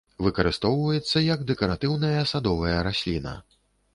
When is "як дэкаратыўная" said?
1.25-2.23